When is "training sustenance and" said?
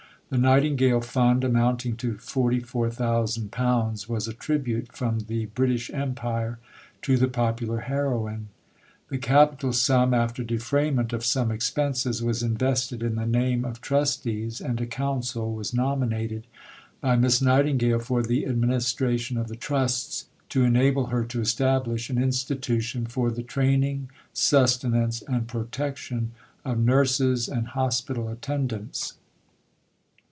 23.43-25.49